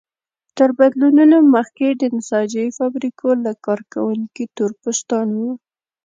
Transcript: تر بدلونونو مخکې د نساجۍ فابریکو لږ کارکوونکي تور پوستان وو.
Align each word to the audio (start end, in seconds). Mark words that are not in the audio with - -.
تر 0.57 0.69
بدلونونو 0.79 1.37
مخکې 1.55 1.87
د 1.91 2.03
نساجۍ 2.15 2.67
فابریکو 2.77 3.27
لږ 3.45 3.57
کارکوونکي 3.67 4.43
تور 4.55 4.71
پوستان 4.81 5.27
وو. 5.39 5.51